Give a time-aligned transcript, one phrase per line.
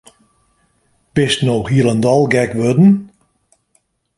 [1.17, 3.11] Bist no hielendal gek wurden?